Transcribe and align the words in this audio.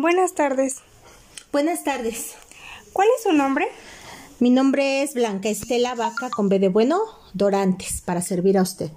Buenas 0.00 0.34
tardes. 0.34 0.76
Buenas 1.50 1.82
tardes. 1.82 2.34
¿Cuál 2.92 3.08
es 3.16 3.24
su 3.24 3.32
nombre? 3.32 3.66
Mi 4.38 4.48
nombre 4.48 5.02
es 5.02 5.14
Blanca 5.14 5.48
Estela 5.48 5.96
Vaca 5.96 6.30
con 6.30 6.48
B 6.48 6.60
de 6.60 6.68
Bueno 6.68 7.00
Dorantes 7.34 8.00
para 8.02 8.22
servir 8.22 8.58
a 8.58 8.62
usted. 8.62 8.92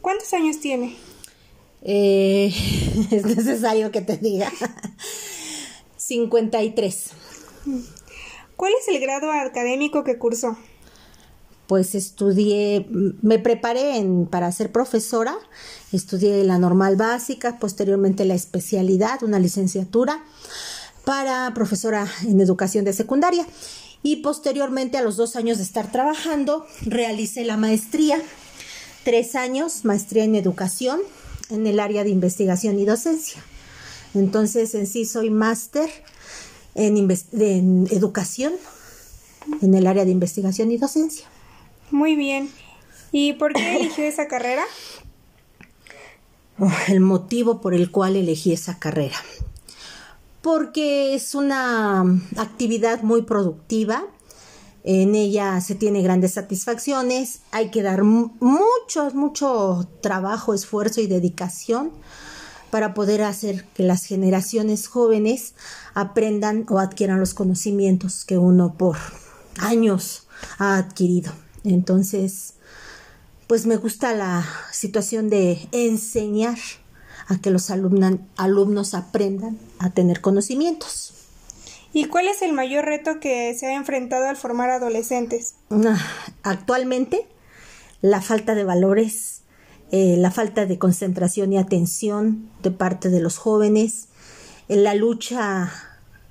¿Cuántos 0.00 0.34
años 0.34 0.58
tiene? 0.58 0.96
Eh, 1.82 2.52
es 3.12 3.24
necesario 3.24 3.92
que 3.92 4.00
te 4.00 4.16
diga. 4.16 4.50
53. 5.98 7.10
¿Cuál 8.56 8.72
es 8.80 8.88
el 8.88 9.00
grado 9.00 9.30
académico 9.30 10.02
que 10.02 10.18
cursó? 10.18 10.58
Pues 11.66 11.94
estudié, 11.94 12.86
me 12.90 13.38
preparé 13.38 14.04
para 14.30 14.52
ser 14.52 14.70
profesora, 14.70 15.34
estudié 15.92 16.44
la 16.44 16.58
normal 16.58 16.96
básica, 16.96 17.58
posteriormente 17.58 18.26
la 18.26 18.34
especialidad, 18.34 19.22
una 19.22 19.38
licenciatura 19.38 20.22
para 21.04 21.52
profesora 21.54 22.06
en 22.22 22.40
educación 22.40 22.84
de 22.84 22.92
secundaria 22.92 23.46
y 24.02 24.16
posteriormente 24.16 24.98
a 24.98 25.02
los 25.02 25.16
dos 25.16 25.36
años 25.36 25.56
de 25.56 25.64
estar 25.64 25.90
trabajando 25.90 26.66
realicé 26.82 27.44
la 27.44 27.56
maestría, 27.56 28.20
tres 29.02 29.34
años, 29.34 29.84
maestría 29.84 30.24
en 30.24 30.34
educación 30.34 31.00
en 31.48 31.66
el 31.66 31.80
área 31.80 32.04
de 32.04 32.10
investigación 32.10 32.78
y 32.78 32.84
docencia. 32.84 33.42
Entonces 34.14 34.74
en 34.74 34.86
sí 34.86 35.06
soy 35.06 35.30
máster 35.30 35.88
en 36.74 37.88
educación 37.90 38.52
en 39.62 39.74
el 39.74 39.86
área 39.86 40.04
de 40.04 40.10
investigación 40.10 40.70
y 40.70 40.76
docencia. 40.76 41.26
Muy 41.90 42.16
bien. 42.16 42.50
¿Y 43.12 43.34
por 43.34 43.52
qué 43.52 43.76
eligió 43.76 44.04
esa 44.04 44.26
carrera? 44.26 44.64
Oh, 46.58 46.70
el 46.88 47.00
motivo 47.00 47.60
por 47.60 47.74
el 47.74 47.90
cual 47.90 48.16
elegí 48.16 48.52
esa 48.52 48.78
carrera. 48.78 49.16
Porque 50.42 51.14
es 51.14 51.34
una 51.34 52.00
actividad 52.36 53.02
muy 53.02 53.22
productiva. 53.22 54.04
En 54.82 55.14
ella 55.14 55.60
se 55.60 55.74
tiene 55.74 56.02
grandes 56.02 56.34
satisfacciones. 56.34 57.40
Hay 57.52 57.70
que 57.70 57.82
dar 57.82 58.02
mucho, 58.02 59.10
mucho 59.14 59.88
trabajo, 60.00 60.54
esfuerzo 60.54 61.00
y 61.00 61.06
dedicación 61.06 61.90
para 62.70 62.92
poder 62.92 63.22
hacer 63.22 63.64
que 63.66 63.84
las 63.84 64.04
generaciones 64.04 64.88
jóvenes 64.88 65.54
aprendan 65.94 66.66
o 66.68 66.80
adquieran 66.80 67.20
los 67.20 67.32
conocimientos 67.32 68.24
que 68.24 68.36
uno 68.36 68.74
por 68.76 68.96
años 69.58 70.26
ha 70.58 70.76
adquirido. 70.76 71.43
Entonces, 71.64 72.54
pues 73.46 73.66
me 73.66 73.76
gusta 73.76 74.14
la 74.14 74.46
situación 74.70 75.30
de 75.30 75.68
enseñar 75.72 76.58
a 77.26 77.38
que 77.38 77.50
los 77.50 77.70
alumnos 77.70 78.94
aprendan 78.94 79.58
a 79.78 79.90
tener 79.90 80.20
conocimientos. 80.20 81.12
¿Y 81.92 82.06
cuál 82.06 82.26
es 82.26 82.42
el 82.42 82.52
mayor 82.52 82.84
reto 82.84 83.20
que 83.20 83.54
se 83.54 83.66
ha 83.66 83.76
enfrentado 83.76 84.26
al 84.26 84.36
formar 84.36 84.68
adolescentes? 84.70 85.54
Actualmente, 86.42 87.26
la 88.02 88.20
falta 88.20 88.54
de 88.54 88.64
valores, 88.64 89.42
eh, 89.92 90.16
la 90.18 90.30
falta 90.30 90.66
de 90.66 90.78
concentración 90.78 91.52
y 91.52 91.58
atención 91.58 92.50
de 92.62 92.72
parte 92.72 93.10
de 93.10 93.20
los 93.20 93.38
jóvenes, 93.38 94.08
la 94.68 94.94
lucha 94.94 95.72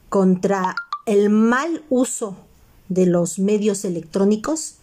contra 0.09 0.75
el 1.05 1.29
mal 1.29 1.83
uso 1.89 2.37
de 2.89 3.05
los 3.05 3.39
medios 3.39 3.85
electrónicos, 3.85 4.75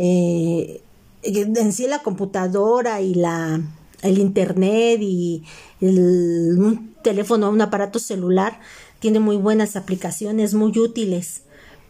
eh, 0.00 0.80
en 1.22 1.72
sí 1.72 1.88
la 1.88 2.04
computadora 2.04 3.00
y 3.00 3.14
la 3.14 3.60
el 4.02 4.18
internet 4.18 5.00
y 5.02 5.42
el, 5.80 6.56
un 6.56 6.94
teléfono, 7.02 7.50
un 7.50 7.60
aparato 7.60 7.98
celular 7.98 8.60
tiene 9.00 9.18
muy 9.18 9.36
buenas 9.36 9.74
aplicaciones, 9.74 10.54
muy 10.54 10.78
útiles, 10.78 11.42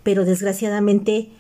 pero 0.03 0.25
desgraciadamente 0.25 1.31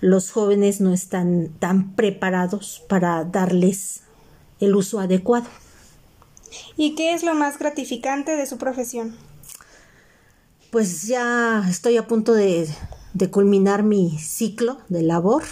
los 0.00 0.32
jóvenes 0.32 0.80
no 0.80 0.92
están 0.92 1.50
tan 1.60 1.94
preparados 1.94 2.82
para 2.88 3.24
darles 3.24 4.02
el 4.58 4.74
uso 4.74 4.98
adecuado. 4.98 5.46
¿Y 6.76 6.96
qué 6.96 7.14
es 7.14 7.22
lo 7.22 7.34
más 7.34 7.58
gratificante 7.58 8.34
de 8.34 8.46
su 8.46 8.58
profesión? 8.58 9.14
Pues 10.72 11.04
ya 11.04 11.64
estoy 11.68 11.96
a 11.96 12.08
punto 12.08 12.32
de, 12.32 12.68
de 13.14 13.30
culminar 13.30 13.84
mi 13.84 14.18
ciclo 14.18 14.78
de 14.88 15.02
labor 15.02 15.44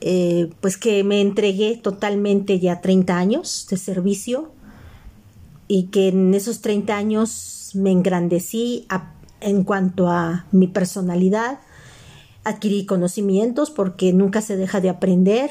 eh, 0.00 0.50
pues 0.60 0.76
que 0.76 1.02
me 1.02 1.20
entregué 1.20 1.76
totalmente 1.76 2.60
ya 2.60 2.80
30 2.80 3.16
años 3.16 3.66
de 3.68 3.76
servicio 3.76 4.52
y 5.66 5.84
que 5.84 6.08
en 6.08 6.34
esos 6.34 6.60
30 6.60 6.96
años 6.96 7.72
me 7.74 7.90
engrandecí 7.90 8.86
en 9.40 9.64
cuanto 9.64 10.08
a 10.08 10.46
mi 10.52 10.68
personalidad, 10.68 11.60
adquirí 12.44 12.86
conocimientos 12.86 13.70
porque 13.70 14.12
nunca 14.12 14.40
se 14.40 14.56
deja 14.56 14.80
de 14.80 14.88
aprender 14.88 15.50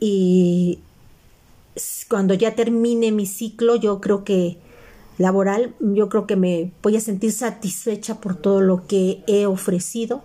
y 0.00 0.80
cuando 2.08 2.34
ya 2.34 2.54
termine 2.54 3.12
mi 3.12 3.26
ciclo 3.26 3.76
yo 3.76 4.00
creo 4.00 4.24
que 4.24 4.58
laboral, 5.18 5.74
yo 5.80 6.08
creo 6.08 6.26
que 6.26 6.36
me 6.36 6.72
voy 6.82 6.96
a 6.96 7.00
sentir 7.00 7.32
satisfecha 7.32 8.20
por 8.20 8.36
todo 8.36 8.60
lo 8.60 8.86
que 8.86 9.22
he 9.26 9.46
ofrecido 9.46 10.22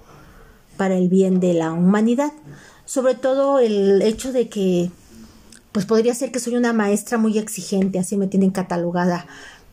para 0.76 0.98
el 0.98 1.08
bien 1.08 1.40
de 1.40 1.54
la 1.54 1.72
humanidad 1.72 2.34
sobre 2.92 3.16
todo 3.16 3.60
el 3.60 4.02
hecho 4.02 4.34
de 4.34 4.50
que 4.50 4.92
pues 5.72 5.86
podría 5.86 6.14
ser 6.14 6.30
que 6.30 6.42
soy 6.42 6.58
una 6.58 6.74
maestra 6.74 7.18
muy 7.18 7.38
exigente, 7.38 8.00
así 8.00 8.18
me 8.18 8.28
tienen 8.28 8.52
catalogada, 8.52 9.28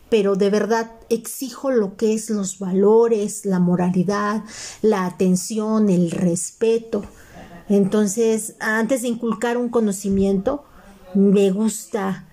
pero 0.09 0.37
de 0.37 0.51
verdad 0.51 0.93
exijo 1.09 1.73
lo 1.73 1.97
que 1.97 2.15
es 2.15 2.31
los 2.31 2.61
valores, 2.61 3.45
la 3.45 3.59
moralidad, 3.59 4.45
la 4.83 5.05
atención, 5.05 5.91
el 5.91 6.13
respeto. 6.13 7.03
Entonces, 7.69 8.55
antes 8.61 9.03
de 9.03 9.09
inculcar 9.09 9.57
un 9.57 9.69
conocimiento, 9.69 10.65
me 11.13 11.51
gusta 11.51 12.29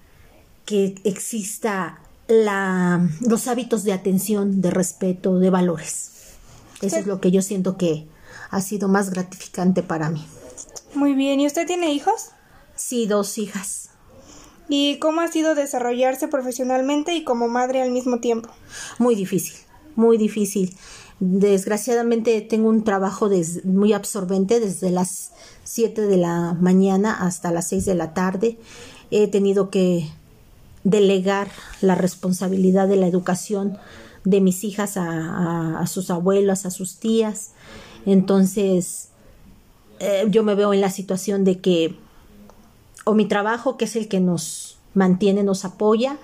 que 0.66 1.02
exista 1.04 2.00
la, 2.28 3.10
los 3.22 3.48
hábitos 3.48 3.84
de 3.86 3.94
atención, 3.94 4.62
de 4.62 4.70
respeto, 4.70 5.40
de 5.40 5.50
valores. 5.50 6.12
Eso 6.84 6.98
es 6.98 7.08
lo 7.08 7.20
que 7.20 7.32
yo 7.32 7.42
siento 7.42 7.76
que 7.76 8.06
ha 8.52 8.62
sido 8.62 8.88
más 8.88 9.10
gratificante 9.10 9.82
para 9.82 10.12
mí. 10.12 10.24
Muy 10.96 11.14
bien, 11.14 11.42
¿y 11.42 11.48
usted 11.48 11.68
tiene 11.68 11.92
hijos? 11.92 12.30
Sí, 12.76 13.06
dos 13.06 13.38
hijas. 13.38 13.90
¿Y 14.70 14.98
cómo 15.00 15.22
ha 15.22 15.28
sido 15.28 15.54
desarrollarse 15.54 16.28
profesionalmente 16.28 17.14
y 17.14 17.24
como 17.24 17.48
madre 17.48 17.82
al 17.82 17.92
mismo 17.92 18.20
tiempo? 18.20 18.50
Muy 18.98 19.16
difícil, 19.16 19.56
muy 19.96 20.18
difícil. 20.18 20.76
Desgraciadamente 21.20 22.42
tengo 22.42 22.70
un 22.70 22.84
trabajo 22.84 23.30
muy 23.64 23.94
absorbente 23.94 24.60
desde 24.60 24.90
las 24.90 25.32
7 25.64 26.02
de 26.02 26.18
la 26.18 26.54
mañana 26.60 27.14
hasta 27.14 27.52
las 27.52 27.68
6 27.70 27.86
de 27.86 27.96
la 27.96 28.14
tarde. 28.14 28.58
He 29.12 29.28
tenido 29.28 29.70
que 29.70 30.10
delegar 30.84 31.50
la 31.82 31.96
responsabilidad 31.96 32.88
de 32.88 32.98
la 32.98 33.08
educación 33.08 33.78
de 34.24 34.42
mis 34.42 34.64
hijas 34.64 34.98
a, 34.98 35.80
a 35.80 35.88
sus 35.88 36.10
abuelas, 36.10 36.66
a 36.66 36.72
sus 36.72 36.98
tías. 36.98 37.52
Entonces, 38.06 39.10
eh, 40.00 40.26
yo 40.30 40.44
me 40.44 40.56
veo 40.56 40.74
en 40.74 40.82
la 40.82 40.90
situación 40.90 41.44
de 41.44 41.60
que 41.60 41.96
o 43.06 43.14
mi 43.14 43.26
trabajo, 43.26 43.78
que 43.78 43.86
es 43.86 43.96
el 43.96 44.08
que 44.08 44.20
nos 44.20 44.78
mantiene, 44.94 45.44
nos 45.44 45.64
apoya, 45.64 46.18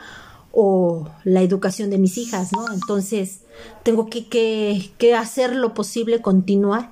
o 0.51 1.07
la 1.23 1.41
educación 1.41 1.89
de 1.89 1.97
mis 1.97 2.17
hijas, 2.17 2.51
¿no? 2.51 2.71
Entonces, 2.73 3.41
tengo 3.83 4.09
que, 4.09 4.27
que, 4.97 5.15
hacer 5.15 5.55
lo 5.55 5.73
posible, 5.73 6.21
continuar 6.21 6.91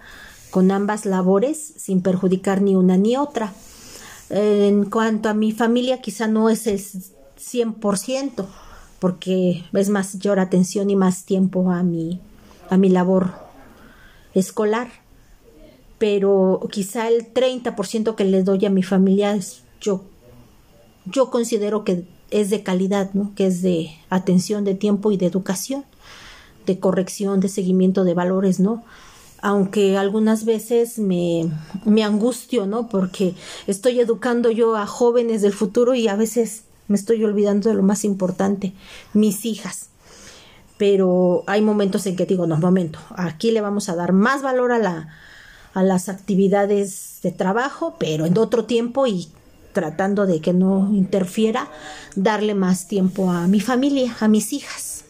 con 0.52 0.72
ambas 0.72 1.06
labores 1.06 1.74
sin 1.78 2.02
perjudicar 2.02 2.62
ni 2.62 2.76
una 2.76 2.96
ni 2.98 3.18
otra. 3.18 3.54
En 4.30 4.86
cuanto 4.86 5.28
a 5.28 5.34
mi 5.34 5.52
familia, 5.52 6.02
quizá 6.02 6.28
no 6.28 6.50
es 6.50 6.68
el 6.68 6.80
100%, 6.80 8.46
porque 9.00 9.66
es 9.74 9.90
más 9.90 10.16
mayor 10.16 10.40
atención 10.40 10.90
y 10.90 10.96
más 10.96 11.26
tiempo 11.26 11.72
a 11.72 11.84
mi, 11.84 12.22
a 12.70 12.78
mi 12.78 12.90
labor 12.90 13.34
escolar 14.34 14.90
pero 16.00 16.62
quizá 16.72 17.10
el 17.10 17.34
30% 17.34 18.16
que 18.16 18.24
le 18.24 18.42
doy 18.44 18.66
a 18.66 18.70
mi 18.70 18.82
familia 18.84 19.36
es, 19.36 19.64
yo, 19.82 20.02
yo 21.06 21.30
considero 21.30 21.84
que 21.84 22.06
es 22.32 22.50
de 22.50 22.64
calidad, 22.64 23.12
¿no? 23.14 23.34
que 23.36 23.48
es 23.48 23.62
de 23.62 23.92
atención, 24.10 24.64
de 24.64 24.76
tiempo 24.76 25.12
y 25.12 25.18
de 25.18 25.26
educación, 25.26 25.84
de 26.66 26.80
corrección, 26.80 27.42
de 27.42 27.50
seguimiento 27.50 28.04
de 28.04 28.14
valores, 28.14 28.60
¿no? 28.60 28.84
Aunque 29.42 29.98
algunas 29.98 30.44
veces 30.44 31.00
me, 31.00 31.50
me 31.86 32.04
angustio, 32.04 32.66
¿no? 32.66 32.90
Porque 32.90 33.36
estoy 33.68 34.00
educando 34.00 34.52
yo 34.52 34.76
a 34.76 34.86
jóvenes 34.86 35.42
del 35.42 35.54
futuro 35.54 35.96
y 35.96 36.08
a 36.08 36.16
veces 36.16 36.64
me 36.88 36.98
estoy 36.98 37.24
olvidando 37.24 37.70
de 37.70 37.76
lo 37.76 37.84
más 37.84 38.04
importante, 38.04 38.74
mis 39.14 39.46
hijas. 39.46 39.90
Pero 40.78 41.44
hay 41.48 41.62
momentos 41.62 42.06
en 42.06 42.16
que 42.16 42.26
digo, 42.26 42.48
no, 42.48 42.58
momento, 42.58 43.00
aquí 43.16 43.52
le 43.52 43.62
vamos 43.62 43.90
a 43.90 43.96
dar 43.96 44.12
más 44.12 44.42
valor 44.42 44.72
a 44.72 44.80
la, 44.80 45.10
a 45.74 45.84
las 45.84 46.10
actividades 46.10 47.20
de 47.24 47.32
trabajo, 47.32 47.96
pero 48.00 48.26
en 48.26 48.38
otro 48.38 48.66
tiempo 48.66 49.08
y 49.08 49.30
tratando 49.74 50.26
de 50.26 50.42
que 50.42 50.54
no 50.54 50.90
interfiera, 50.94 51.70
darle 52.16 52.56
más 52.56 52.88
tiempo 52.88 53.32
a 53.32 53.48
mi 53.48 53.60
familia, 53.60 54.16
a 54.20 54.28
mis 54.28 54.52
hijas. 54.54 55.06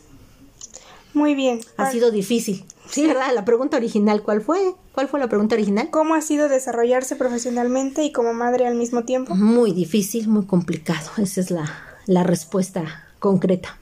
Muy 1.14 1.34
bien. 1.36 1.62
Ha 1.78 1.92
sido 1.92 2.12
difícil. 2.12 2.66
Sí, 2.90 3.06
¿verdad? 3.06 3.34
La 3.34 3.46
pregunta 3.46 3.78
original, 3.78 4.24
¿cuál 4.24 4.42
fue? 4.42 4.74
¿Cuál 4.94 5.08
fue 5.08 5.20
la 5.20 5.28
pregunta 5.28 5.56
original? 5.56 5.90
¿Cómo 5.92 6.16
ha 6.16 6.22
sido 6.22 6.50
desarrollarse 6.50 7.16
profesionalmente 7.16 8.04
y 8.04 8.12
como 8.12 8.34
madre 8.34 8.68
al 8.68 8.76
mismo 8.76 9.04
tiempo? 9.04 9.36
Muy 9.36 9.72
difícil, 9.72 10.28
muy 10.28 10.46
complicado. 10.46 11.10
Esa 11.18 11.42
es 11.42 11.52
la, 11.52 11.72
la 12.06 12.24
respuesta 12.24 13.08
concreta. 13.20 13.78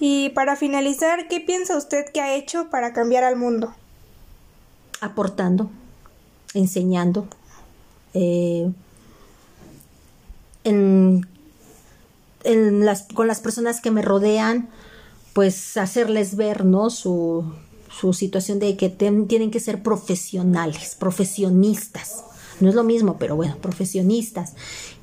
Y 0.00 0.30
para 0.30 0.54
finalizar, 0.54 1.26
¿qué 1.28 1.40
piensa 1.40 1.76
usted 1.76 2.06
que 2.12 2.20
ha 2.20 2.36
hecho 2.36 2.70
para 2.70 2.92
cambiar 2.92 3.24
al 3.24 3.36
mundo? 3.36 3.74
Aportando, 5.00 5.70
enseñando, 6.54 7.28
eh, 8.14 8.70
en, 10.64 11.26
con 13.14 13.26
las 13.26 13.40
personas 13.40 13.80
que 13.80 13.90
me 13.90 14.02
rodean, 14.02 14.68
pues 15.32 15.76
hacerles 15.76 16.36
ver, 16.36 16.64
¿no? 16.64 16.90
Su, 16.90 17.52
situación 18.12 18.58
de 18.60 18.76
que 18.76 18.88
tienen 18.90 19.50
que 19.50 19.60
ser 19.60 19.82
profesionales, 19.82 20.96
profesionistas. 20.98 22.24
No 22.60 22.68
es 22.68 22.74
lo 22.74 22.84
mismo, 22.84 23.18
pero 23.18 23.36
bueno, 23.36 23.56
profesionistas, 23.60 24.54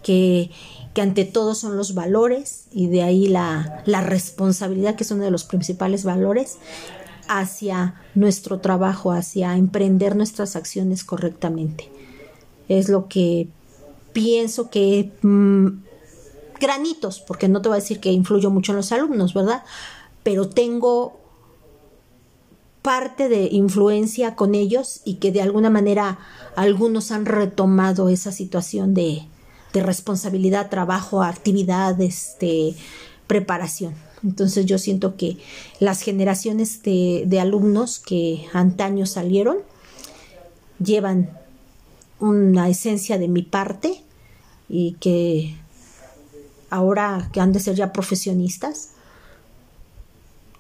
que, 0.01 0.51
ante 0.97 1.25
todo 1.25 1.55
son 1.55 1.75
los 1.75 1.93
valores 1.93 2.67
y 2.71 2.87
de 2.87 3.03
ahí 3.03 3.27
la 3.27 3.83
responsabilidad, 3.85 4.95
que 4.95 5.03
es 5.03 5.11
uno 5.11 5.25
de 5.25 5.31
los 5.31 5.43
principales 5.43 6.05
valores, 6.05 6.57
hacia 7.27 8.01
nuestro 8.13 8.59
trabajo, 8.59 9.11
hacia 9.11 9.55
emprender 9.55 10.15
nuestras 10.15 10.55
acciones 10.55 11.03
correctamente. 11.03 11.89
Es 12.67 12.89
lo 12.89 13.07
que 13.07 13.47
pienso 14.13 14.69
que 14.69 15.11
mmm, 15.21 15.67
granitos, 16.59 17.19
porque 17.21 17.47
no 17.47 17.61
te 17.61 17.69
voy 17.69 17.77
a 17.77 17.81
decir 17.81 17.99
que 17.99 18.11
influyo 18.11 18.49
mucho 18.49 18.71
en 18.71 18.77
los 18.77 18.91
alumnos, 18.91 19.33
¿verdad? 19.33 19.63
Pero 20.23 20.49
tengo 20.49 21.19
parte 22.81 23.29
de 23.29 23.49
influencia 23.51 24.35
con 24.35 24.53
ellos 24.53 25.01
y 25.05 25.15
que 25.15 25.31
de 25.31 25.41
alguna 25.41 25.69
manera 25.69 26.19
algunos 26.55 27.11
han 27.11 27.25
retomado 27.25 28.09
esa 28.09 28.31
situación 28.31 28.93
de, 28.93 29.23
de 29.73 29.83
responsabilidad, 29.83 30.69
trabajo, 30.69 31.23
actividad, 31.23 31.99
este, 31.99 32.75
preparación. 33.27 33.95
Entonces 34.25 34.65
yo 34.65 34.77
siento 34.79 35.15
que 35.15 35.37
las 35.79 36.01
generaciones 36.01 36.81
de, 36.83 37.23
de 37.27 37.39
alumnos 37.39 37.99
que 37.99 38.45
antaño 38.53 39.05
salieron 39.05 39.57
llevan 40.79 41.29
una 42.19 42.67
esencia 42.67 43.17
de 43.17 43.27
mi 43.27 43.43
parte 43.43 44.03
y 44.67 44.93
que 44.93 45.55
ahora 46.69 47.29
que 47.31 47.39
han 47.39 47.53
de 47.53 47.59
ser 47.59 47.75
ya 47.75 47.93
profesionistas, 47.93 48.89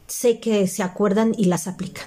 sé 0.07 0.39
que 0.39 0.67
se 0.67 0.83
acuerdan 0.83 1.33
y 1.37 1.45
las 1.45 1.67
aplican. 1.67 2.05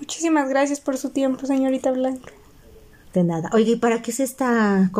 Muchísimas 0.00 0.48
gracias 0.48 0.80
por 0.80 0.96
su 0.96 1.10
tiempo, 1.10 1.46
señorita 1.46 1.92
Blanca. 1.92 2.32
De 3.14 3.24
nada. 3.24 3.50
Oye, 3.52 3.76
¿para 3.76 4.02
qué 4.02 4.10
es 4.10 4.20
esta 4.20 4.90